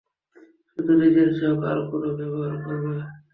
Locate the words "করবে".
2.63-2.93